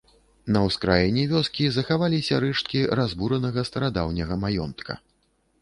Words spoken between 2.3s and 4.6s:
рэшткі разбуранага старадаўняга